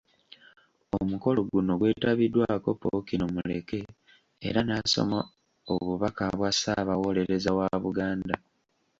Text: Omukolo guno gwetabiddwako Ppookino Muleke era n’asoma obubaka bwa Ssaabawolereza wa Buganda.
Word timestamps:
Omukolo 0.99 1.39
guno 1.51 1.73
gwetabiddwako 1.79 2.69
Ppookino 2.75 3.25
Muleke 3.33 3.79
era 4.47 4.59
n’asoma 4.63 5.19
obubaka 5.73 6.25
bwa 6.37 6.51
Ssaabawolereza 6.53 7.49
wa 7.57 7.67
Buganda. 7.83 8.35